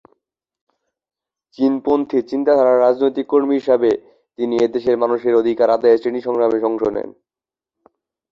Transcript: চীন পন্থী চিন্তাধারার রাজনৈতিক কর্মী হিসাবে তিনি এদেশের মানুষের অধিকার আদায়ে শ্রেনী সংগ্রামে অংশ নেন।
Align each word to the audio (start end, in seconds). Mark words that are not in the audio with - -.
চীন 1.57 1.73
পন্থী 1.85 2.19
চিন্তাধারার 2.31 2.77
রাজনৈতিক 2.79 3.25
কর্মী 3.29 3.55
হিসাবে 3.59 3.89
তিনি 4.39 4.55
এদেশের 4.57 4.95
মানুষের 4.97 5.33
অধিকার 5.35 5.67
আদায়ে 5.69 5.99
শ্রেনী 6.01 6.21
সংগ্রামে 6.23 6.57
অংশ 6.69 6.81
নেন। 6.95 7.09